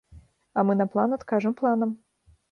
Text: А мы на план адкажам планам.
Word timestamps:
А 0.57 0.61
мы 0.69 0.75
на 0.79 0.87
план 0.95 1.13
адкажам 1.17 1.53
планам. 1.59 1.91